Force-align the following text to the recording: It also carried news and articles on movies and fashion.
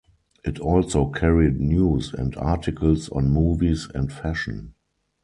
It 0.43 0.57
also 0.57 1.11
carried 1.11 1.59
news 1.59 2.11
and 2.11 2.35
articles 2.37 3.07
on 3.09 3.29
movies 3.29 3.87
and 3.93 4.11
fashion. 4.11 4.73